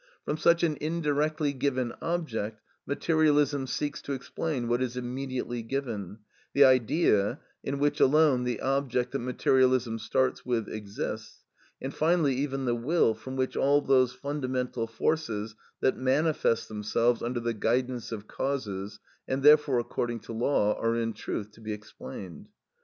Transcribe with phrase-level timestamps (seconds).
[0.25, 6.21] From such an indirectly given object, materialism seeks to explain what is immediately given,
[6.55, 11.43] the idea (in which alone the object that materialism starts with exists),
[11.79, 17.39] and finally even the will from which all those fundamental forces, that manifest themselves, under
[17.39, 22.47] the guidance of causes, and therefore according to law, are in truth to be explained.